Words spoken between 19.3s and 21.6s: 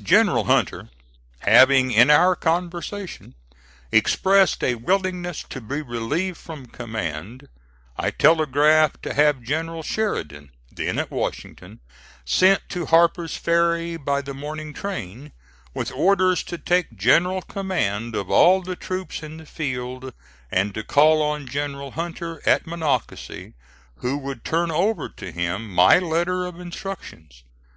the field, and to call on